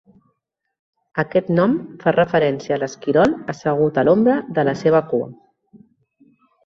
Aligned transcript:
Aquest 1.23 1.51
nom 1.59 1.75
fa 2.05 2.13
referència 2.17 2.75
a 2.77 2.79
l'esquirol 2.85 3.35
assegut 3.55 4.01
a 4.03 4.05
l'ombra 4.09 4.39
de 4.59 4.65
la 4.71 4.75
seva 4.81 5.03
cua. 5.13 5.29